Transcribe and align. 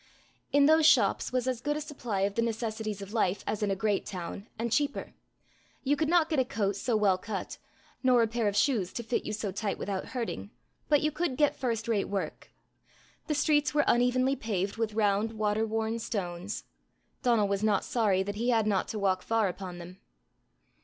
In 0.51 0.65
those 0.65 0.87
shops 0.87 1.31
was 1.31 1.47
as 1.47 1.61
good 1.61 1.77
a 1.77 1.79
supply 1.79 2.21
of 2.21 2.33
the 2.33 2.41
necessities 2.41 3.03
of 3.03 3.13
life 3.13 3.43
as 3.45 3.61
in 3.61 3.69
a 3.69 3.75
great 3.75 4.03
town, 4.03 4.47
and 4.57 4.71
cheaper. 4.71 5.13
You 5.83 5.95
could 5.95 6.09
not 6.09 6.27
get 6.27 6.39
a 6.39 6.43
coat 6.43 6.75
so 6.75 6.97
well 6.97 7.19
cut, 7.19 7.59
nor 8.01 8.23
a 8.23 8.27
pair 8.27 8.47
of 8.47 8.55
shoes 8.57 8.91
to 8.93 9.03
fit 9.03 9.25
you 9.25 9.31
so 9.31 9.51
tight 9.51 9.77
without 9.77 10.05
hurting, 10.05 10.49
but 10.89 11.01
you 11.03 11.11
could 11.11 11.37
get 11.37 11.55
first 11.55 11.87
rate 11.87 12.09
work. 12.09 12.49
The 13.27 13.35
streets 13.35 13.75
were 13.75 13.85
unevenly 13.85 14.35
paved 14.35 14.75
with 14.77 14.95
round, 14.95 15.33
water 15.33 15.67
worn 15.67 15.99
stones: 15.99 16.63
Donal 17.21 17.47
was 17.47 17.61
not 17.63 17.85
sorry 17.85 18.23
that 18.23 18.33
he 18.37 18.49
had 18.49 18.65
not 18.65 18.87
to 18.87 18.97
walk 18.97 19.21
far 19.21 19.49
upon 19.49 19.77
them. 19.77 19.99